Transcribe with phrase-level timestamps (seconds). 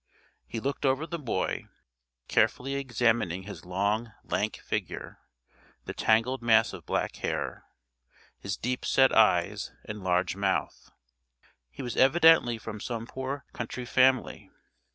[0.47, 1.65] He looked over the boy,
[2.27, 5.19] carefully examining his long, lank figure,
[5.85, 7.65] the tangled mass of black hair,
[8.39, 10.89] his deep set eyes, and large mouth.
[11.69, 14.49] He was evidently from some poor country family.